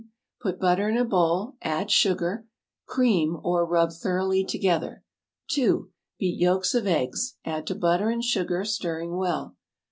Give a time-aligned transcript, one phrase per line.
[0.41, 2.47] Put butter in a bowl; add sugar.
[2.87, 5.03] "Cream" or rub thoroughly together.
[5.51, 5.91] 2.
[6.17, 7.35] Beat yolks of eggs.
[7.45, 9.57] Add to butter and sugar, stirring well.